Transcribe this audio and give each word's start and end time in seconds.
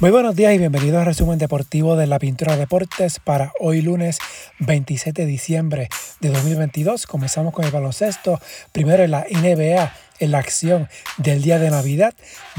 Muy 0.00 0.10
buenos 0.10 0.34
días 0.34 0.54
y 0.54 0.58
bienvenidos 0.58 1.00
al 1.00 1.04
resumen 1.04 1.38
deportivo 1.38 1.94
de 1.94 2.06
la 2.06 2.18
Pintura 2.18 2.56
Deportes 2.56 3.20
para 3.20 3.52
hoy 3.60 3.82
lunes 3.82 4.18
27 4.58 5.26
de 5.26 5.28
diciembre 5.28 5.90
de 6.20 6.30
2022. 6.30 7.06
Comenzamos 7.06 7.52
con 7.52 7.66
el 7.66 7.70
baloncesto. 7.70 8.40
Primero 8.72 9.02
en 9.04 9.10
la 9.10 9.26
NBA, 9.30 9.94
en 10.20 10.30
la 10.30 10.38
acción 10.38 10.88
del 11.18 11.42
día 11.42 11.58
de 11.58 11.68
Navidad, 11.68 12.14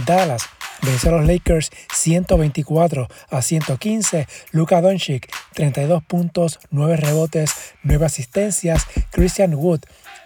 Dallas 0.05 0.43
venció 0.83 1.09
a 1.09 1.17
los 1.17 1.25
Lakers 1.25 1.71
124 1.91 3.07
a 3.31 3.41
115. 3.41 4.27
Luka 4.51 4.79
Doncic 4.79 5.27
32 5.55 6.03
puntos, 6.03 6.59
9 6.69 6.95
rebotes, 6.95 7.73
9 7.81 8.05
asistencias. 8.05 8.85
Christian 9.09 9.55
Wood 9.55 9.79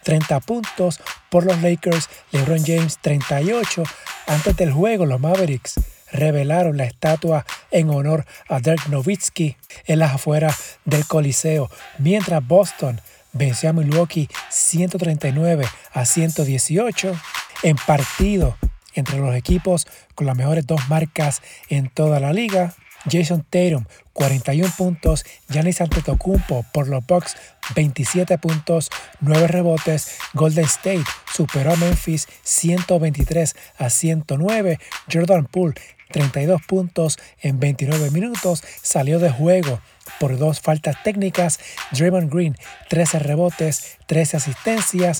30 0.03 0.41
puntos 0.41 0.99
por 1.29 1.45
los 1.45 1.61
Lakers. 1.61 2.09
LeBron 2.33 2.65
James 2.65 2.97
38. 2.99 3.83
Antes 4.27 4.57
del 4.57 4.73
juego, 4.73 5.05
los 5.05 5.21
Mavericks 5.21 5.79
revelaron 6.11 6.77
la 6.77 6.85
estatua 6.85 7.45
en 7.71 7.89
honor 7.89 8.25
a 8.47 8.59
Dirk 8.59 8.87
Nowitzki 8.87 9.57
en 9.85 9.99
las 9.99 10.13
afueras 10.13 10.79
del 10.85 11.05
Coliseo, 11.05 11.69
mientras 11.97 12.45
Boston 12.45 13.01
venció 13.33 13.69
a 13.69 13.73
Milwaukee 13.73 14.29
139 14.49 15.65
a 15.93 16.05
118 16.05 17.15
en 17.63 17.75
partido 17.75 18.57
entre 18.93 19.19
los 19.19 19.35
equipos 19.35 19.87
con 20.15 20.27
las 20.27 20.37
mejores 20.37 20.65
dos 20.65 20.89
marcas 20.89 21.41
en 21.69 21.89
toda 21.89 22.19
la 22.19 22.33
liga. 22.33 22.73
Jason 23.07 23.45
Tatum 23.47 23.85
41 24.13 24.71
puntos, 24.77 25.25
Giannis 25.49 25.81
Antetokounmpo 25.81 26.65
por 26.73 26.87
los 26.87 27.05
Bucks 27.05 27.35
27 27.75 28.37
puntos, 28.37 28.89
9 29.19 29.47
rebotes, 29.47 30.17
Golden 30.33 30.65
State 30.65 31.03
superó 31.31 31.73
a 31.73 31.75
Memphis 31.75 32.27
123 32.41 33.55
a 33.77 33.89
109, 33.89 34.79
Jordan 35.11 35.45
Poole 35.45 35.75
32 36.11 36.61
puntos 36.65 37.17
en 37.41 37.59
29 37.59 38.11
minutos, 38.11 38.63
salió 38.81 39.19
de 39.19 39.29
juego 39.29 39.79
por 40.19 40.37
dos 40.37 40.61
faltas 40.61 41.01
técnicas, 41.03 41.59
Draymond 41.91 42.31
Green 42.31 42.55
13 42.89 43.19
rebotes, 43.19 43.97
13 44.07 44.37
asistencias, 44.37 45.19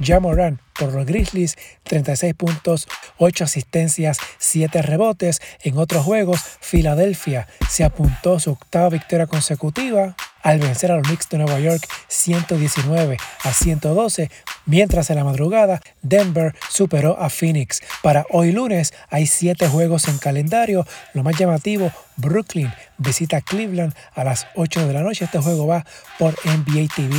Jamoran 0.00 0.60
por 0.82 0.94
los 0.94 1.06
Grizzlies 1.06 1.56
36 1.84 2.34
puntos, 2.34 2.88
8 3.18 3.44
asistencias, 3.44 4.18
7 4.38 4.82
rebotes. 4.82 5.40
En 5.62 5.78
otros 5.78 6.04
juegos, 6.04 6.40
Filadelfia 6.60 7.46
se 7.70 7.84
apuntó 7.84 8.40
su 8.40 8.50
octava 8.52 8.88
victoria 8.88 9.26
consecutiva 9.26 10.16
al 10.42 10.58
vencer 10.58 10.90
a 10.90 10.96
los 10.96 11.06
Knicks 11.06 11.28
de 11.28 11.38
Nueva 11.38 11.60
York 11.60 11.86
119 12.08 13.16
a 13.44 13.52
112, 13.52 14.28
mientras 14.66 15.08
en 15.10 15.16
la 15.16 15.24
madrugada 15.24 15.80
Denver 16.02 16.54
superó 16.68 17.16
a 17.20 17.30
Phoenix. 17.30 17.80
Para 18.02 18.26
hoy 18.30 18.50
lunes 18.50 18.92
hay 19.08 19.26
7 19.26 19.68
juegos 19.68 20.08
en 20.08 20.18
calendario, 20.18 20.84
lo 21.14 21.22
más 21.22 21.38
llamativo, 21.38 21.92
Brooklyn 22.16 22.72
visita 22.98 23.40
Cleveland 23.40 23.94
a 24.14 24.24
las 24.24 24.46
8 24.56 24.86
de 24.86 24.92
la 24.92 25.02
noche, 25.02 25.24
este 25.24 25.38
juego 25.38 25.66
va 25.66 25.84
por 26.18 26.34
NBA 26.44 26.88
TV. 26.94 27.14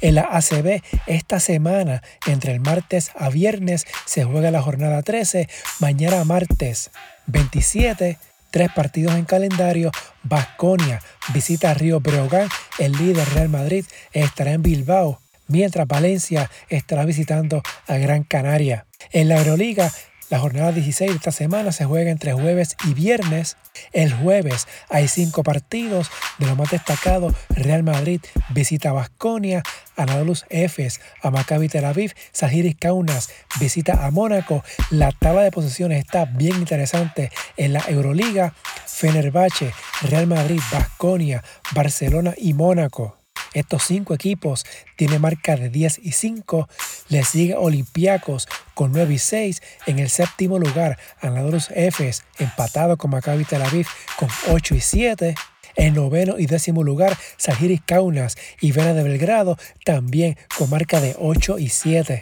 En 0.00 0.16
la 0.16 0.22
ACB, 0.22 0.82
esta 1.06 1.40
semana, 1.40 2.02
entre 2.26 2.52
el 2.52 2.60
martes 2.60 3.03
a 3.16 3.30
viernes, 3.30 3.86
se 4.04 4.24
juega 4.24 4.50
la 4.50 4.62
jornada 4.62 5.02
13. 5.02 5.48
Mañana 5.80 6.24
martes 6.24 6.90
27 7.26 8.18
tres 8.54 8.70
partidos 8.72 9.16
en 9.16 9.24
calendario. 9.24 9.90
Basconia 10.22 11.02
visita 11.32 11.72
a 11.72 11.74
Río 11.74 11.98
Breogán, 11.98 12.48
el 12.78 12.92
líder 12.92 13.28
Real 13.30 13.48
Madrid 13.48 13.84
estará 14.12 14.52
en 14.52 14.62
Bilbao, 14.62 15.20
mientras 15.48 15.88
Valencia 15.88 16.48
estará 16.68 17.04
visitando 17.04 17.62
a 17.88 17.96
Gran 17.96 18.22
Canaria. 18.22 18.86
En 19.10 19.28
la 19.28 19.38
Euroliga, 19.38 19.90
la 20.30 20.38
jornada 20.38 20.72
16 20.72 21.10
de 21.10 21.16
esta 21.16 21.32
semana 21.32 21.72
se 21.72 21.84
juega 21.84 22.10
entre 22.10 22.32
jueves 22.32 22.76
y 22.84 22.94
viernes. 22.94 23.56
El 23.92 24.12
jueves 24.12 24.66
hay 24.88 25.08
cinco 25.08 25.42
partidos. 25.42 26.10
De 26.38 26.46
lo 26.46 26.56
más 26.56 26.70
destacado, 26.70 27.34
Real 27.50 27.82
Madrid 27.82 28.20
visita 28.50 28.92
Basconia, 28.92 29.62
Anadolu 29.96 30.34
Efes, 30.48 31.00
a 31.22 31.30
Maccabi 31.30 31.68
Tel 31.68 31.84
Aviv, 31.84 32.14
Sajiris 32.32 32.76
Kaunas 32.76 33.30
visita 33.60 34.06
a 34.06 34.10
Mónaco. 34.10 34.64
La 34.90 35.12
tabla 35.12 35.42
de 35.42 35.50
posiciones 35.50 35.98
está 35.98 36.24
bien 36.24 36.56
interesante 36.56 37.30
en 37.56 37.72
la 37.72 37.84
Euroliga. 37.88 38.54
Fenerbahce, 38.86 39.72
Real 40.02 40.26
Madrid, 40.26 40.60
Basconia, 40.72 41.42
Barcelona 41.74 42.34
y 42.36 42.54
Mónaco. 42.54 43.23
Estos 43.54 43.84
cinco 43.84 44.14
equipos 44.14 44.66
tienen 44.96 45.20
marca 45.20 45.56
de 45.56 45.70
10 45.70 46.00
y 46.02 46.12
5. 46.12 46.68
Le 47.08 47.24
sigue 47.24 47.54
Olympiacos 47.54 48.48
con 48.74 48.92
9 48.92 49.14
y 49.14 49.18
6. 49.18 49.62
En 49.86 49.98
el 50.00 50.10
séptimo 50.10 50.58
lugar, 50.58 50.98
Anadolu 51.20 51.58
Efes 51.74 52.24
empatado 52.38 52.96
con 52.96 53.12
Maccabi 53.12 53.44
Tel 53.44 53.62
Aviv 53.62 53.86
con 54.18 54.28
8 54.48 54.74
y 54.74 54.80
7. 54.80 55.34
En 55.76 55.94
noveno 55.94 56.38
y 56.38 56.46
décimo 56.46 56.82
lugar, 56.82 57.16
Sajiris 57.36 57.80
Kaunas 57.84 58.36
y 58.60 58.72
Vena 58.72 58.92
de 58.92 59.02
Belgrado 59.02 59.56
también 59.84 60.36
con 60.56 60.70
marca 60.70 61.00
de 61.00 61.16
8 61.18 61.58
y 61.58 61.68
7. 61.68 62.20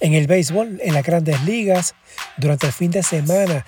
En 0.00 0.14
el 0.14 0.26
béisbol, 0.26 0.80
en 0.82 0.94
las 0.94 1.04
grandes 1.04 1.42
ligas, 1.42 1.94
durante 2.36 2.66
el 2.66 2.72
fin 2.72 2.90
de 2.90 3.02
semana, 3.02 3.66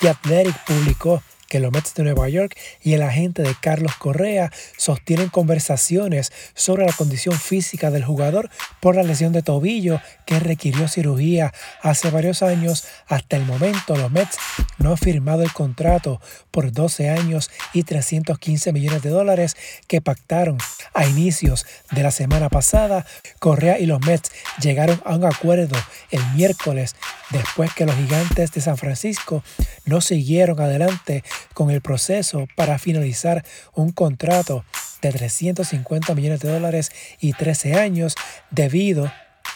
The 0.00 0.08
Athletic 0.08 0.56
publicó 0.64 1.22
que 1.50 1.58
los 1.58 1.72
Mets 1.72 1.94
de 1.94 2.04
Nueva 2.04 2.28
York 2.28 2.56
y 2.80 2.94
el 2.94 3.02
agente 3.02 3.42
de 3.42 3.56
Carlos 3.60 3.96
Correa 3.96 4.52
sostienen 4.78 5.28
conversaciones 5.28 6.32
sobre 6.54 6.86
la 6.86 6.92
condición 6.92 7.34
física 7.38 7.90
del 7.90 8.04
jugador 8.04 8.48
por 8.78 8.94
la 8.94 9.02
lesión 9.02 9.32
de 9.32 9.42
tobillo 9.42 10.00
que 10.26 10.38
requirió 10.38 10.86
cirugía 10.86 11.52
hace 11.82 12.10
varios 12.10 12.44
años. 12.44 12.84
Hasta 13.08 13.36
el 13.36 13.44
momento 13.44 13.96
los 13.96 14.12
Mets 14.12 14.38
no 14.78 14.92
han 14.92 14.96
firmado 14.96 15.42
el 15.42 15.52
contrato 15.52 16.20
por 16.52 16.70
12 16.70 17.10
años 17.10 17.50
y 17.72 17.82
315 17.82 18.72
millones 18.72 19.02
de 19.02 19.10
dólares 19.10 19.56
que 19.88 20.00
pactaron 20.00 20.56
a 20.94 21.04
inicios 21.06 21.66
de 21.90 22.04
la 22.04 22.12
semana 22.12 22.48
pasada. 22.48 23.04
Correa 23.40 23.80
y 23.80 23.86
los 23.86 24.00
Mets 24.06 24.30
llegaron 24.62 25.02
a 25.04 25.16
un 25.16 25.24
acuerdo 25.24 25.76
el 26.12 26.24
miércoles 26.36 26.94
después 27.30 27.74
que 27.74 27.86
los 27.86 27.96
gigantes 27.96 28.52
de 28.52 28.60
San 28.60 28.76
Francisco 28.76 29.42
no 29.84 30.00
siguieron 30.00 30.60
adelante 30.60 31.24
con 31.54 31.70
el 31.70 31.80
proceso 31.80 32.46
para 32.56 32.78
finalizar 32.78 33.44
un 33.74 33.92
contrato 33.92 34.64
de 35.02 35.12
350 35.12 36.14
millones 36.14 36.40
de 36.40 36.50
dólares 36.50 36.92
y 37.20 37.32
13 37.32 37.74
años 37.74 38.14
debido 38.50 39.10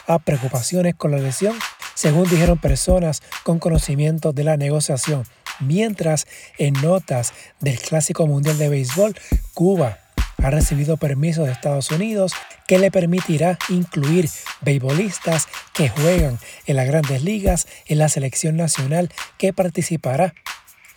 a 0.07 0.19
preocupaciones 0.19 0.95
con 0.95 1.11
la 1.11 1.19
lesión, 1.19 1.57
según 1.95 2.29
dijeron 2.29 2.59
personas 2.59 3.23
con 3.43 3.59
conocimiento 3.59 4.33
de 4.33 4.45
la 4.45 4.57
negociación. 4.57 5.25
Mientras 5.61 6.27
en 6.59 6.75
notas 6.75 7.33
del 7.61 7.79
Clásico 7.79 8.27
Mundial 8.27 8.59
de 8.59 8.69
Béisbol, 8.69 9.15
Cuba 9.55 9.99
ha 10.43 10.51
recibido 10.51 10.97
permiso 10.97 11.45
de 11.45 11.53
Estados 11.53 11.91
Unidos 11.91 12.33
que 12.67 12.79
le 12.79 12.91
permitirá 12.91 13.59
incluir 13.69 14.29
beisbolistas 14.61 15.49
que 15.73 15.89
juegan 15.89 16.39
en 16.67 16.77
las 16.77 16.87
grandes 16.87 17.23
ligas 17.23 17.67
en 17.87 17.99
la 17.99 18.09
selección 18.09 18.57
nacional 18.57 19.11
que 19.39 19.53
participará 19.53 20.35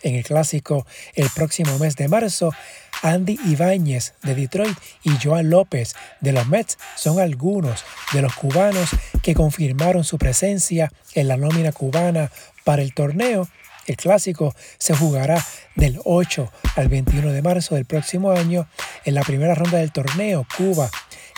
en 0.02 0.14
el 0.14 0.24
clásico 0.24 0.86
el 1.14 1.28
próximo 1.30 1.78
mes 1.78 1.96
de 1.96 2.08
marzo. 2.08 2.52
Andy 3.02 3.38
Ibáñez 3.46 4.14
de 4.22 4.34
Detroit 4.34 4.76
y 5.04 5.10
Joan 5.22 5.50
López 5.50 5.94
de 6.20 6.32
los 6.32 6.48
Mets 6.48 6.78
son 6.96 7.20
algunos 7.20 7.84
de 8.12 8.22
los 8.22 8.34
cubanos 8.34 8.90
que 9.22 9.34
confirmaron 9.34 10.02
su 10.02 10.18
presencia 10.18 10.92
en 11.14 11.28
la 11.28 11.36
nómina 11.36 11.70
cubana 11.70 12.32
para 12.64 12.82
el 12.82 12.92
torneo 12.94 13.48
el 13.88 13.96
clásico 13.96 14.54
se 14.76 14.94
jugará 14.94 15.42
del 15.74 15.98
8 16.04 16.52
al 16.76 16.88
21 16.88 17.32
de 17.32 17.40
marzo 17.40 17.74
del 17.74 17.86
próximo 17.86 18.30
año. 18.32 18.68
En 19.06 19.14
la 19.14 19.22
primera 19.22 19.54
ronda 19.54 19.78
del 19.78 19.92
torneo, 19.92 20.46
Cuba 20.56 20.90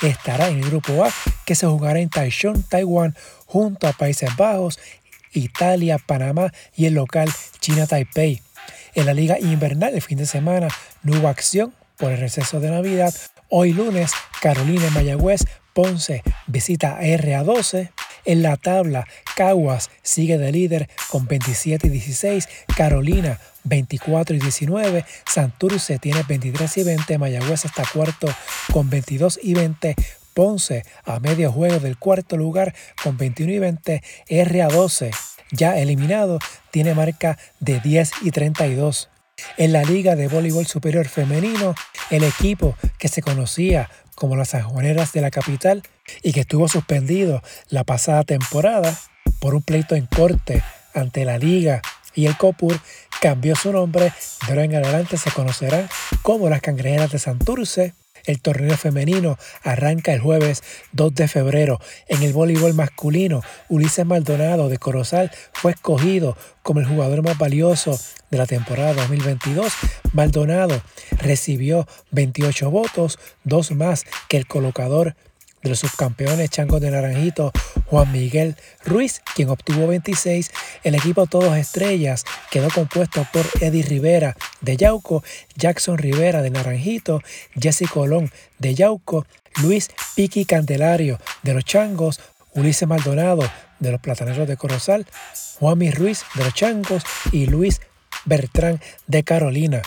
estará 0.02 0.48
en 0.48 0.56
el 0.56 0.68
grupo 0.68 1.04
A, 1.04 1.10
que 1.46 1.54
se 1.54 1.68
jugará 1.68 2.00
en 2.00 2.10
Taichung, 2.10 2.64
Taiwán, 2.68 3.14
junto 3.46 3.86
a 3.86 3.92
Países 3.92 4.34
Bajos, 4.36 4.80
Italia, 5.32 5.98
Panamá 6.04 6.52
y 6.74 6.86
el 6.86 6.94
local 6.94 7.30
China 7.60 7.86
Taipei. 7.86 8.42
En 8.94 9.06
la 9.06 9.14
liga 9.14 9.38
invernal 9.38 9.94
el 9.94 10.02
fin 10.02 10.18
de 10.18 10.26
semana 10.26 10.68
no 11.02 11.18
hubo 11.18 11.28
acción 11.28 11.72
por 11.96 12.10
el 12.10 12.18
receso 12.18 12.58
de 12.58 12.70
Navidad. 12.70 13.14
Hoy 13.48 13.72
lunes, 13.72 14.10
Carolina 14.40 14.86
y 14.88 14.90
Mayagüez, 14.90 15.44
Ponce 15.72 16.22
visita 16.46 16.96
a 16.96 17.02
RA12. 17.02 17.90
En 18.24 18.42
la 18.42 18.56
tabla, 18.56 19.06
Caguas 19.36 19.90
sigue 20.02 20.38
de 20.38 20.52
líder 20.52 20.90
con 21.08 21.26
27 21.26 21.86
y 21.86 21.90
16, 21.90 22.48
Carolina 22.76 23.38
24 23.64 24.36
y 24.36 24.40
19, 24.40 25.04
Santurce 25.26 25.98
tiene 25.98 26.22
23 26.28 26.76
y 26.78 26.82
20, 26.82 27.18
Mayagüez 27.18 27.64
está 27.64 27.84
cuarto 27.92 28.28
con 28.72 28.90
22 28.90 29.40
y 29.42 29.54
20, 29.54 29.94
Ponce 30.34 30.84
a 31.04 31.18
medio 31.20 31.50
juego 31.50 31.78
del 31.78 31.96
cuarto 31.96 32.36
lugar 32.36 32.74
con 33.02 33.16
21 33.16 33.52
y 33.52 33.58
20, 33.58 34.02
RA12 34.28 35.10
ya 35.50 35.78
eliminado 35.78 36.38
tiene 36.70 36.94
marca 36.94 37.38
de 37.60 37.80
10 37.80 38.10
y 38.22 38.30
32. 38.30 39.08
En 39.56 39.72
la 39.72 39.82
Liga 39.84 40.16
de 40.16 40.28
Voleibol 40.28 40.66
Superior 40.66 41.08
Femenino, 41.08 41.74
el 42.10 42.24
equipo 42.24 42.76
que 42.98 43.08
se 43.08 43.22
conocía 43.22 43.88
como 44.14 44.36
las 44.36 44.50
Sanjuaneras 44.50 45.12
de 45.12 45.22
la 45.22 45.30
capital 45.30 45.82
y 46.22 46.32
que 46.32 46.40
estuvo 46.40 46.68
suspendido 46.68 47.42
la 47.68 47.84
pasada 47.84 48.24
temporada 48.24 48.94
por 49.38 49.54
un 49.54 49.62
pleito 49.62 49.94
en 49.94 50.06
corte 50.06 50.62
ante 50.94 51.24
la 51.24 51.38
liga 51.38 51.80
y 52.14 52.26
el 52.26 52.36
COPUR 52.36 52.78
cambió 53.20 53.54
su 53.54 53.72
nombre, 53.72 54.12
de 54.46 54.48
ahora 54.48 54.64
en 54.64 54.74
adelante 54.74 55.16
se 55.16 55.30
conocerán 55.30 55.88
como 56.22 56.48
las 56.48 56.60
Cangrejeras 56.60 57.10
de 57.10 57.18
Santurce. 57.18 57.94
El 58.24 58.40
torneo 58.40 58.76
femenino 58.76 59.38
arranca 59.62 60.12
el 60.12 60.20
jueves 60.20 60.62
2 60.92 61.14
de 61.14 61.28
febrero. 61.28 61.80
En 62.08 62.22
el 62.22 62.32
voleibol 62.32 62.74
masculino, 62.74 63.42
Ulises 63.68 64.06
Maldonado 64.06 64.68
de 64.68 64.78
Corozal 64.78 65.30
fue 65.52 65.72
escogido 65.72 66.36
como 66.62 66.80
el 66.80 66.86
jugador 66.86 67.22
más 67.22 67.38
valioso 67.38 67.98
de 68.30 68.38
la 68.38 68.46
temporada 68.46 68.94
2022. 68.94 69.72
Maldonado 70.12 70.82
recibió 71.18 71.86
28 72.10 72.70
votos, 72.70 73.18
dos 73.44 73.70
más 73.72 74.04
que 74.28 74.36
el 74.36 74.46
colocador 74.46 75.16
de 75.62 75.68
los 75.68 75.80
subcampeones 75.80 76.50
changos 76.50 76.80
de 76.80 76.90
Naranjito, 76.90 77.52
Juan 77.86 78.10
Miguel 78.12 78.56
Ruiz, 78.84 79.22
quien 79.34 79.50
obtuvo 79.50 79.86
26. 79.86 80.50
El 80.84 80.94
equipo 80.94 81.26
Todos 81.26 81.56
Estrellas 81.56 82.24
quedó 82.50 82.68
compuesto 82.70 83.26
por 83.32 83.44
Eddie 83.60 83.82
Rivera 83.82 84.36
de 84.60 84.76
Yauco, 84.76 85.22
Jackson 85.56 85.98
Rivera 85.98 86.42
de 86.42 86.50
Naranjito, 86.50 87.20
Jesse 87.60 87.88
Colón 87.90 88.30
de 88.58 88.74
Yauco, 88.74 89.26
Luis 89.62 89.90
Piqui 90.14 90.44
Candelario 90.44 91.18
de 91.42 91.54
los 91.54 91.64
Changos, 91.64 92.20
Ulises 92.54 92.88
Maldonado 92.88 93.50
de 93.78 93.92
los 93.92 94.00
Plataneros 94.00 94.48
de 94.48 94.56
Corozal, 94.56 95.06
Juanmi 95.58 95.90
Ruiz 95.90 96.24
de 96.34 96.44
los 96.44 96.54
Changos 96.54 97.02
y 97.32 97.46
Luis 97.46 97.80
Bertrán 98.24 98.80
de 99.06 99.24
Carolina. 99.24 99.82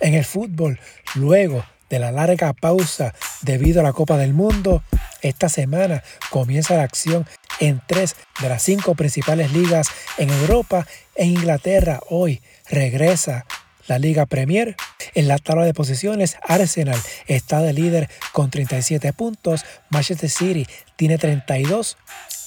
En 0.00 0.14
el 0.14 0.24
fútbol, 0.24 0.80
luego 1.14 1.64
de 1.92 1.98
la 1.98 2.10
larga 2.10 2.54
pausa 2.54 3.12
debido 3.42 3.80
a 3.80 3.82
la 3.82 3.92
Copa 3.92 4.16
del 4.16 4.32
Mundo, 4.32 4.82
esta 5.20 5.50
semana 5.50 6.02
comienza 6.30 6.74
la 6.74 6.84
acción 6.84 7.26
en 7.60 7.82
tres 7.86 8.16
de 8.40 8.48
las 8.48 8.62
cinco 8.62 8.94
principales 8.94 9.52
ligas 9.52 9.88
en 10.16 10.30
Europa 10.30 10.86
e 11.14 11.26
Inglaterra. 11.26 12.00
Hoy 12.08 12.40
regresa 12.70 13.44
la 13.88 13.98
Liga 13.98 14.24
Premier. 14.24 14.74
En 15.14 15.28
la 15.28 15.36
tabla 15.36 15.66
de 15.66 15.74
posiciones, 15.74 16.38
Arsenal 16.48 16.98
está 17.26 17.60
de 17.60 17.74
líder 17.74 18.08
con 18.32 18.48
37 18.48 19.12
puntos, 19.12 19.66
Manchester 19.90 20.30
City 20.30 20.66
tiene 20.96 21.18
32, 21.18 21.98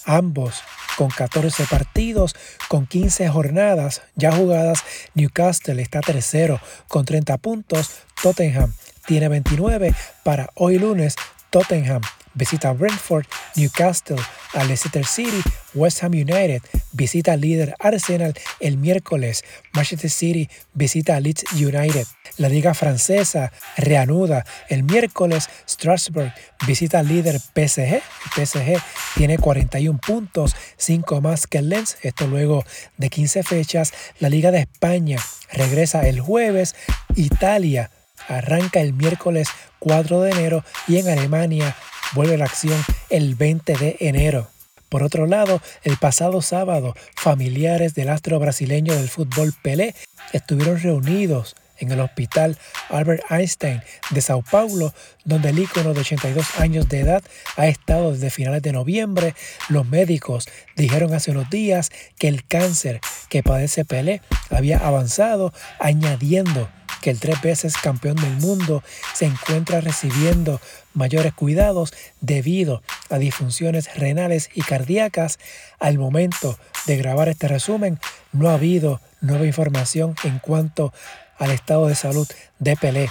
ambos 0.06 0.62
con 0.98 1.10
14 1.10 1.66
partidos, 1.66 2.36
con 2.68 2.88
15 2.88 3.28
jornadas 3.30 4.02
ya 4.16 4.32
jugadas. 4.32 4.84
Newcastle 5.14 5.82
está 5.82 6.02
tercero 6.02 6.60
con 6.88 7.06
30 7.06 7.38
puntos, 7.38 7.92
Tottenham 8.22 8.74
tiene 9.06 9.30
29 9.30 9.94
para 10.24 10.50
hoy 10.56 10.80
lunes. 10.80 11.16
Tottenham 11.50 12.02
visita 12.34 12.74
Brentford, 12.74 13.26
Newcastle, 13.56 14.18
a 14.54 14.64
Leicester 14.64 15.06
City, 15.06 15.42
West 15.74 16.04
Ham 16.04 16.12
United 16.12 16.62
visita 16.92 17.34
al 17.34 17.42
líder 17.42 17.76
Arsenal 17.80 18.34
el 18.60 18.78
miércoles, 18.78 19.44
Manchester 19.74 20.10
City 20.10 20.50
visita 20.74 21.16
a 21.16 21.20
Leeds 21.20 21.46
United. 21.54 22.06
La 22.38 22.50
liga 22.50 22.74
francesa 22.74 23.52
reanuda 23.78 24.46
el 24.70 24.84
miércoles, 24.84 25.50
Strasbourg 25.68 26.34
visita 26.68 27.00
al 27.00 27.08
líder 27.08 27.40
PSG, 27.40 28.02
PSG 28.36 28.82
tiene 29.16 29.38
41 29.38 30.00
puntos, 30.00 30.56
5 30.78 31.22
más 31.22 31.48
que 31.48 31.60
el 31.60 31.70
Lens, 31.70 31.98
esto 32.02 32.28
luego 32.28 32.64
de 32.98 33.10
15 33.10 33.44
fechas. 33.44 33.94
La 34.20 34.30
liga 34.30 34.52
de 34.52 34.60
España 34.60 35.18
regresa 35.52 36.08
el 36.08 36.20
jueves, 36.20 36.76
Italia 37.16 37.92
arranca 38.28 38.82
el 38.82 38.94
miércoles 38.94 39.50
4 39.80 40.22
de 40.22 40.32
enero 40.32 40.64
y 40.88 40.98
en 40.98 41.10
Alemania 41.10 41.76
vuelve 42.14 42.38
la 42.38 42.46
acción 42.46 42.82
el 43.10 43.36
20 43.36 43.74
de 43.78 43.98
enero. 44.00 44.50
Por 44.90 45.04
otro 45.04 45.26
lado, 45.26 45.62
el 45.84 45.98
pasado 45.98 46.42
sábado, 46.42 46.96
familiares 47.16 47.96
del 47.96 48.10
astro 48.10 48.40
brasileño 48.40 48.96
del 48.96 49.10
fútbol 49.10 49.54
Pelé 49.62 49.96
estuvieron 50.32 50.80
reunidos 50.80 51.56
en 51.80 51.92
el 51.92 52.00
Hospital 52.00 52.58
Albert 52.90 53.24
Einstein 53.30 53.82
de 54.12 54.22
Sao 54.22 54.42
Paulo, 54.42 54.94
donde 55.24 55.50
el 55.50 55.60
ícono 55.60 55.94
de 55.94 56.02
82 56.02 56.60
años 56.60 56.88
de 56.90 57.00
edad 57.00 57.24
ha 57.58 57.68
estado 57.68 58.12
desde 58.12 58.30
finales 58.30 58.62
de 58.62 58.72
noviembre. 58.72 59.36
Los 59.70 59.86
médicos 59.88 60.48
dijeron 60.76 61.14
hace 61.14 61.32
unos 61.32 61.50
días 61.50 61.92
que 62.18 62.28
el 62.28 62.46
cáncer 62.46 63.00
que 63.30 63.44
padece 63.44 63.86
Pelé 63.86 64.22
había 64.50 64.78
avanzado, 64.78 65.54
añadiendo 65.80 66.70
que 67.06 67.12
el 67.12 67.20
tres 67.20 67.40
veces 67.40 67.78
campeón 67.78 68.16
del 68.16 68.36
mundo 68.38 68.84
se 69.14 69.26
encuentra 69.26 69.80
recibiendo 69.80 70.60
mayores 70.96 71.34
cuidados 71.34 71.94
debido 72.20 72.82
a 73.12 73.20
disfunciones 73.20 73.94
renales 73.94 74.50
y 74.56 74.64
cardíacas. 74.64 75.38
Al 75.80 76.00
momento 76.00 76.58
de 76.88 76.98
grabar 76.98 77.30
este 77.30 77.48
resumen, 77.48 78.00
no 78.32 78.50
ha 78.50 78.56
habido 78.56 79.02
nueva 79.22 79.46
información 79.46 80.16
en 80.24 80.40
cuanto 80.40 80.94
al 81.38 81.52
estado 81.52 81.88
de 81.88 81.96
salud 81.96 82.28
de 82.60 82.76
Pelé. 82.76 83.10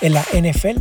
En 0.00 0.14
la 0.14 0.24
NFL, 0.32 0.80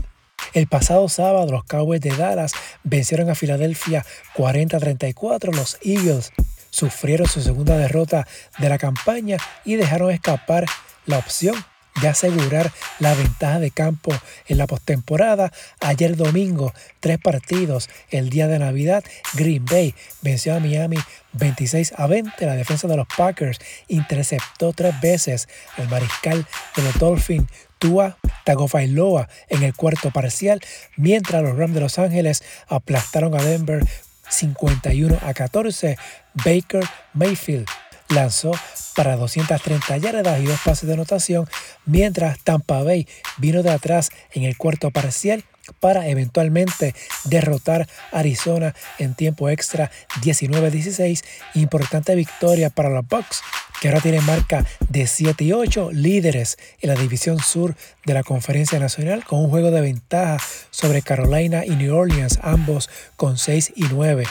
el 0.54 0.68
pasado 0.68 1.08
sábado 1.10 1.52
los 1.52 1.66
Cowboys 1.66 2.02
de 2.02 2.16
Dallas 2.16 2.54
vencieron 2.84 3.30
a 3.30 3.36
Filadelfia 3.36 4.06
40-34. 4.36 5.54
Los 5.54 5.78
Eagles 5.82 6.32
sufrieron 6.70 7.28
su 7.28 7.42
segunda 7.42 7.78
derrota 7.78 8.28
de 8.58 8.70
la 8.70 8.78
campaña 8.78 9.38
y 9.64 9.76
dejaron 9.76 10.12
escapar 10.12 10.66
la 11.06 11.18
opción 11.18 11.56
de 12.02 12.08
asegurar 12.08 12.72
la 13.00 13.14
ventaja 13.14 13.60
de 13.60 13.72
campo 13.72 14.14
en 14.48 14.58
la 14.58 14.68
postemporada. 14.68 15.52
Ayer 15.80 16.16
domingo, 16.16 16.74
tres 17.00 17.20
partidos. 17.20 17.90
El 18.10 18.30
día 18.30 18.48
de 18.48 18.60
Navidad, 18.60 19.04
Green 19.34 19.66
Bay 19.66 19.96
venció 20.22 20.56
a 20.56 20.60
Miami 20.60 20.98
26 21.34 21.94
a 21.98 22.08
20. 22.08 22.46
La 22.46 22.56
defensa 22.56 22.88
de 22.88 22.98
los 22.98 23.08
Packers 23.16 23.60
interceptó 23.88 24.74
tres 24.74 25.00
veces 25.02 25.48
al 25.78 25.90
mariscal 25.90 26.46
de 26.76 26.84
los 26.84 26.98
Dolphins. 27.00 27.50
Tua 27.78 28.18
Tagovailoa 28.46 29.28
en 29.50 29.64
el 29.64 29.76
cuarto 29.76 30.10
parcial, 30.10 30.62
mientras 30.96 31.44
los 31.44 31.58
Rams 31.58 31.74
de 31.74 31.82
Los 31.82 32.00
Ángeles 32.00 32.42
aplastaron 32.70 33.36
a 33.36 33.44
Denver 33.44 33.86
51 34.30 35.20
a 35.22 35.34
14. 35.34 35.98
Baker 36.34 36.84
Mayfield 37.14 37.68
lanzó 38.10 38.52
para 38.96 39.18
230 39.18 39.98
yardas 39.98 40.40
y 40.40 40.46
dos 40.46 40.60
pases 40.64 40.88
de 40.88 40.94
anotación, 40.94 41.48
mientras 41.86 42.40
Tampa 42.40 42.82
Bay 42.84 43.08
vino 43.38 43.62
de 43.62 43.72
atrás 43.72 44.10
en 44.32 44.44
el 44.44 44.58
cuarto 44.58 44.92
parcial 44.92 45.44
para 45.80 46.08
eventualmente 46.08 46.94
derrotar 47.26 47.88
a 48.12 48.20
Arizona 48.20 48.76
en 49.00 49.16
tiempo 49.16 49.50
extra 49.50 49.92
19-16. 50.22 51.24
Importante 51.56 52.16
victoria 52.16 52.70
para 52.70 52.90
los 52.90 53.08
Bucks, 53.08 53.42
que 53.82 53.90
ahora 53.90 54.02
tienen 54.02 54.26
marca 54.26 54.66
de 54.90 55.08
7 55.08 55.44
y 55.44 55.54
8, 55.54 55.92
líderes 55.92 56.58
en 56.82 56.90
la 56.90 56.96
división 56.96 57.40
sur 57.40 57.76
de 58.06 58.14
la 58.14 58.24
Conferencia 58.24 58.80
Nacional, 58.80 59.26
con 59.26 59.40
un 59.40 59.50
juego 59.50 59.72
de 59.72 59.82
ventaja 59.82 60.38
sobre 60.70 61.02
Carolina 61.02 61.66
y 61.66 61.72
New 61.72 61.96
Orleans, 61.96 62.40
ambos 62.42 62.90
con 63.16 63.38
6 63.38 63.74
y 63.76 63.86
9. 63.86 64.26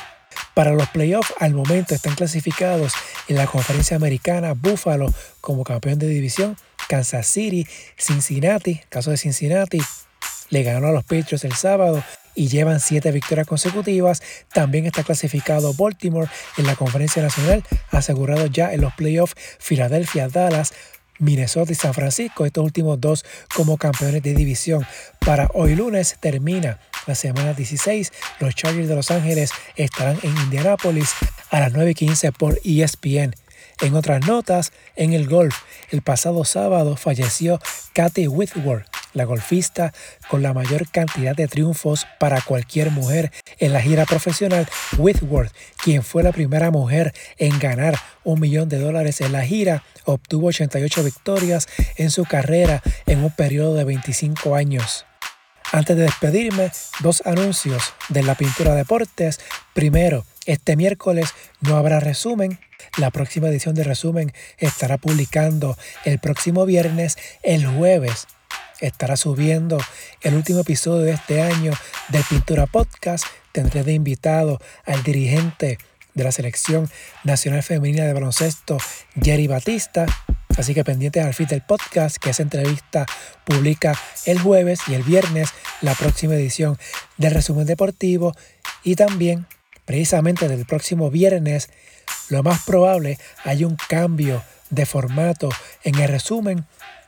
Para 0.54 0.72
los 0.72 0.88
playoffs, 0.88 1.32
al 1.40 1.54
momento 1.54 1.94
están 1.94 2.14
clasificados 2.14 2.92
en 3.28 3.36
la 3.36 3.46
conferencia 3.46 3.96
americana 3.96 4.54
Buffalo 4.54 5.12
como 5.40 5.64
campeón 5.64 5.98
de 5.98 6.08
división, 6.08 6.56
Kansas 6.88 7.26
City, 7.26 7.66
Cincinnati, 7.96 8.80
caso 8.88 9.10
de 9.10 9.16
Cincinnati, 9.16 9.80
le 10.50 10.62
ganó 10.62 10.88
a 10.88 10.92
los 10.92 11.04
Patriots 11.04 11.44
el 11.44 11.54
sábado 11.54 12.02
y 12.34 12.48
llevan 12.48 12.80
siete 12.80 13.12
victorias 13.12 13.46
consecutivas. 13.46 14.22
También 14.52 14.86
está 14.86 15.02
clasificado 15.02 15.72
Baltimore 15.74 16.28
en 16.56 16.66
la 16.66 16.76
conferencia 16.76 17.22
nacional, 17.22 17.62
asegurado 17.90 18.46
ya 18.46 18.72
en 18.72 18.80
los 18.80 18.92
playoffs 18.94 19.34
Filadelfia, 19.58 20.28
Dallas, 20.28 20.72
Minnesota 21.24 21.72
y 21.72 21.74
San 21.74 21.94
Francisco, 21.94 22.46
estos 22.46 22.64
últimos 22.64 23.00
dos 23.00 23.24
como 23.54 23.76
campeones 23.76 24.22
de 24.22 24.34
división. 24.34 24.86
Para 25.24 25.48
hoy 25.54 25.74
lunes 25.74 26.16
termina 26.20 26.78
la 27.06 27.14
semana 27.14 27.54
16. 27.54 28.12
Los 28.40 28.54
Chargers 28.54 28.88
de 28.88 28.94
Los 28.94 29.10
Ángeles 29.10 29.50
estarán 29.76 30.18
en 30.22 30.36
Indianápolis 30.36 31.10
a 31.50 31.60
las 31.60 31.72
9.15 31.72 32.32
por 32.32 32.60
ESPN. 32.64 33.34
En 33.80 33.94
otras 33.94 34.26
notas, 34.26 34.72
en 34.96 35.12
el 35.12 35.28
golf, 35.28 35.56
el 35.90 36.02
pasado 36.02 36.44
sábado 36.44 36.96
falleció 36.96 37.60
Kathy 37.92 38.28
Whitworth, 38.28 38.86
la 39.14 39.24
golfista 39.24 39.92
con 40.28 40.42
la 40.42 40.52
mayor 40.52 40.88
cantidad 40.90 41.34
de 41.34 41.48
triunfos 41.48 42.06
para 42.20 42.42
cualquier 42.42 42.90
mujer 42.90 43.32
en 43.58 43.72
la 43.72 43.80
gira 43.80 44.04
profesional. 44.04 44.68
Whitworth, 44.98 45.52
quien 45.82 46.02
fue 46.02 46.22
la 46.22 46.32
primera 46.32 46.70
mujer 46.70 47.14
en 47.38 47.58
ganar 47.58 47.98
un 48.24 48.40
millón 48.40 48.68
de 48.68 48.78
dólares 48.78 49.20
en 49.20 49.32
la 49.32 49.44
gira, 49.44 49.82
obtuvo 50.04 50.48
88 50.48 51.02
victorias 51.02 51.68
en 51.96 52.10
su 52.10 52.24
carrera 52.24 52.82
en 53.06 53.24
un 53.24 53.30
periodo 53.30 53.74
de 53.74 53.84
25 53.84 54.54
años. 54.54 55.06
Antes 55.72 55.96
de 55.96 56.04
despedirme, 56.04 56.70
dos 57.00 57.22
anuncios 57.24 57.94
de 58.08 58.22
la 58.22 58.36
Pintura 58.36 58.74
Deportes. 58.74 59.40
Primero, 59.72 60.24
este 60.46 60.76
miércoles 60.76 61.30
no 61.62 61.76
habrá 61.76 62.00
resumen. 62.00 62.60
La 62.98 63.10
próxima 63.10 63.48
edición 63.48 63.74
de 63.74 63.82
resumen 63.82 64.32
estará 64.58 64.98
publicando 64.98 65.76
el 66.04 66.18
próximo 66.18 66.64
viernes. 66.66 67.16
El 67.42 67.66
jueves 67.66 68.28
estará 68.80 69.16
subiendo 69.16 69.78
el 70.22 70.34
último 70.34 70.60
episodio 70.60 71.02
de 71.02 71.12
este 71.12 71.42
año 71.42 71.72
del 72.08 72.22
Pintura 72.24 72.66
Podcast. 72.66 73.24
Tendré 73.52 73.84
de 73.84 73.92
invitado 73.92 74.60
al 74.84 75.02
dirigente 75.02 75.78
de 76.14 76.24
la 76.24 76.32
Selección 76.32 76.88
Nacional 77.24 77.62
Femenina 77.62 78.04
de 78.04 78.12
Baloncesto, 78.12 78.78
Jerry 79.20 79.46
Batista. 79.46 80.06
Así 80.56 80.72
que 80.74 80.84
pendientes 80.84 81.24
al 81.24 81.34
feed 81.34 81.48
del 81.48 81.62
podcast, 81.62 82.16
que 82.16 82.30
esa 82.30 82.42
entrevista 82.42 83.06
publica 83.44 83.98
el 84.24 84.38
jueves 84.38 84.80
y 84.86 84.94
el 84.94 85.02
viernes 85.02 85.50
la 85.80 85.94
próxima 85.94 86.34
edición 86.34 86.78
del 87.16 87.34
resumen 87.34 87.66
deportivo. 87.66 88.32
Y 88.84 88.94
también, 88.94 89.46
precisamente 89.84 90.46
del 90.46 90.64
próximo 90.64 91.10
viernes, 91.10 91.70
lo 92.28 92.42
más 92.42 92.62
probable 92.64 93.18
hay 93.44 93.64
un 93.64 93.76
cambio 93.88 94.42
de 94.70 94.86
formato 94.86 95.48
en 95.82 95.96
el 95.96 96.08
resumen. 96.08 96.64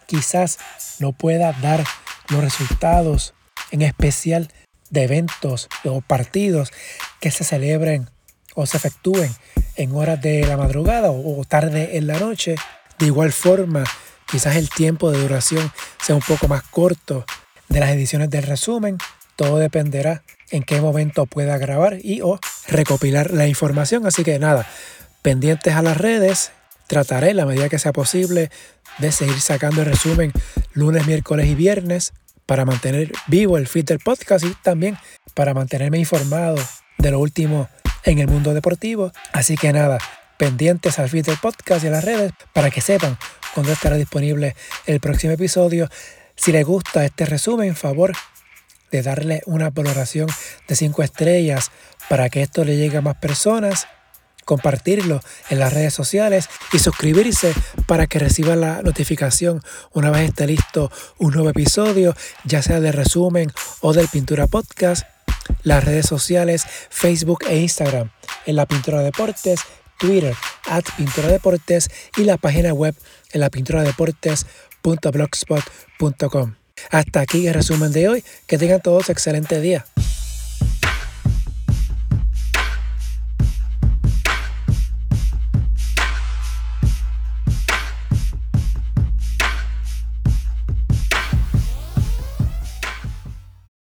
Quizás 0.07 0.59
no 0.99 1.13
pueda 1.13 1.53
dar 1.53 1.85
los 2.29 2.43
resultados, 2.43 3.35
en 3.71 3.83
especial 3.83 4.49
de 4.91 5.05
eventos 5.05 5.69
o 5.85 6.01
partidos 6.01 6.73
que 7.21 7.31
se 7.31 7.45
celebren 7.45 8.09
o 8.55 8.67
se 8.67 8.77
efectúen 8.77 9.35
en 9.77 9.95
horas 9.95 10.21
de 10.21 10.47
la 10.47 10.57
madrugada 10.57 11.11
o 11.11 11.45
tarde 11.45 11.97
en 11.97 12.07
la 12.07 12.19
noche. 12.19 12.57
De 12.99 13.07
igual 13.07 13.33
forma, 13.33 13.85
quizás 14.27 14.57
el 14.57 14.71
tiempo 14.71 15.11
de 15.11 15.21
duración 15.21 15.73
sea 16.01 16.15
un 16.15 16.23
poco 16.23 16.49
más 16.49 16.63
corto 16.63 17.25
de 17.69 17.81
las 17.81 17.91
ediciones 17.91 18.31
del 18.31 18.45
resumen. 18.45 18.99
Todo 19.37 19.59
dependerá 19.59 20.23
en 20.51 20.63
qué 20.63 20.81
momento 20.81 21.27
pueda 21.27 21.59
grabar 21.59 21.99
y 22.03 22.23
o 22.23 22.39
recopilar 22.69 23.33
la 23.33 23.47
información. 23.47 24.07
Así 24.07 24.25
que 24.25 24.39
nada, 24.39 24.67
pendientes 25.23 25.75
a 25.75 25.83
las 25.83 25.97
redes. 25.97 26.53
Trataré, 26.87 27.35
la 27.35 27.47
medida 27.47 27.69
que 27.69 27.79
sea 27.79 27.93
posible, 27.93 28.51
de 28.99 29.13
seguir 29.13 29.41
sacando 29.41 29.83
el 29.83 29.89
resumen 29.89 30.33
lunes, 30.73 31.07
miércoles 31.07 31.47
y 31.47 31.55
viernes 31.55 32.13
para 32.47 32.65
mantener 32.65 33.13
vivo 33.27 33.59
el 33.59 33.67
feed 33.67 33.85
del 33.85 33.99
podcast 33.99 34.45
y 34.45 34.55
también 34.63 34.97
para 35.35 35.53
mantenerme 35.53 35.99
informado 35.99 36.57
de 36.99 37.11
lo 37.11 37.19
último 37.19 37.69
en 38.05 38.21
el 38.21 38.29
mundo 38.29 38.55
deportivo. 38.55 39.13
Así 39.33 39.57
que 39.57 39.73
nada, 39.73 39.99
pendientes 40.39 40.99
al 40.99 41.09
feed 41.09 41.27
del 41.27 41.39
podcast 41.39 41.85
y 41.85 41.89
a 41.89 41.91
las 41.91 42.05
redes 42.05 42.33
para 42.53 42.71
que 42.71 42.81
sepan 42.81 43.19
cuándo 43.55 43.73
estará 43.73 43.97
disponible 43.97 44.55
el 44.87 45.01
próximo 45.01 45.33
episodio. 45.33 45.89
Si 46.37 46.53
les 46.53 46.65
gusta 46.65 47.05
este 47.05 47.27
resumen, 47.27 47.75
favor 47.75 48.13
de 48.93 49.03
darle 49.03 49.43
una 49.47 49.71
valoración 49.71 50.29
de 50.69 50.77
5 50.77 51.03
estrellas 51.03 51.71
para 52.09 52.29
que 52.29 52.43
esto 52.43 52.65
le 52.65 52.77
llegue 52.77 52.99
a 52.99 53.03
más 53.03 53.17
personas 53.17 53.89
compartirlo 54.47 55.21
en 55.51 55.59
las 55.59 55.75
redes 55.75 55.93
sociales 55.93 56.49
y 56.73 56.79
suscribirse 56.79 57.53
para 57.87 58.07
que 58.07 58.19
reciba 58.19 58.57
la 58.57 58.81
notificación 58.81 59.61
una 59.93 60.11
vez 60.11 60.31
esté 60.31 60.47
listo 60.47 60.91
un 61.19 61.35
nuevo 61.35 61.51
episodio, 61.51 62.17
ya 62.45 62.63
sea 62.63 62.81
de 62.81 62.93
resumen 62.93 63.53
o 63.81 63.93
del 63.93 64.09
Pintura 64.09 64.47
Podcast, 64.47 65.03
las 65.63 65.85
redes 65.85 66.07
sociales 66.07 66.65
Facebook 66.89 67.41
e 67.47 67.59
Instagram, 67.59 68.11
en 68.47 68.57
la 68.57 68.65
Pintura 68.65 69.03
Deportes, 69.03 69.61
Twitter, 69.99 70.35
at 70.69 70.85
Pintura 70.97 71.29
Deportes 71.29 71.91
y 72.17 72.25
la 72.25 72.39
página 72.39 72.73
web 72.73 72.95
en 73.33 73.41
la 73.41 73.51
pintura 73.51 73.83
deportes.blogspot.com. 73.83 76.55
Hasta 76.91 77.21
aquí 77.21 77.47
el 77.47 77.55
resumen 77.55 77.93
de 77.93 78.09
hoy. 78.09 78.25
Que 78.47 78.59
tengan 78.59 78.81
todos 78.81 79.11
excelente 79.11 79.61
día. 79.61 79.85